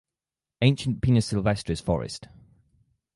[0.63, 2.27] Ancient "Pinus sylvestris" forest.